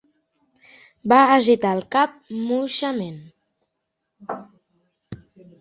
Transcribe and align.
Va 1.11 1.19
agitar 1.33 1.73
el 1.79 1.83
cap 1.97 2.15
moixament. 2.47 3.21